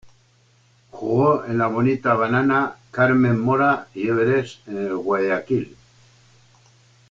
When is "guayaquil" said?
4.91-5.77